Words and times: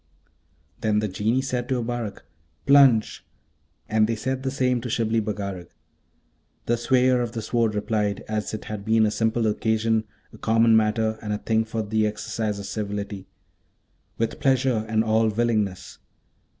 Then 0.79 0.97
the 0.97 1.07
Genii 1.07 1.43
said 1.43 1.69
to 1.69 1.79
Abarak, 1.79 2.23
'Plunge!' 2.65 3.23
and 3.87 4.07
they 4.07 4.15
said 4.15 4.41
the 4.41 4.49
same 4.49 4.81
to 4.81 4.89
Shibli 4.89 5.19
Bagarag. 5.21 5.67
The 6.65 6.73
swayer 6.75 7.21
of 7.21 7.33
the 7.33 7.41
Sword 7.43 7.75
replied, 7.75 8.21
as 8.27 8.51
it 8.55 8.65
had 8.65 8.83
been 8.83 9.05
a 9.05 9.11
simple 9.11 9.45
occasion, 9.45 10.05
a 10.33 10.39
common 10.39 10.75
matter, 10.75 11.19
and 11.21 11.31
a 11.31 11.37
thing 11.37 11.65
for 11.65 11.83
the 11.83 12.07
exercise 12.07 12.57
of 12.57 12.65
civility, 12.65 13.27
'With 14.17 14.39
pleasure 14.39 14.85
and 14.89 15.03
all 15.03 15.27
willingness!' 15.29 15.99